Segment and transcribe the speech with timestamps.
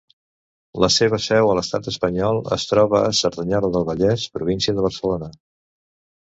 [0.83, 5.31] La seva seu a l'Estat espanyol es troba a Cerdanyola del Vallès, província de Barcelona.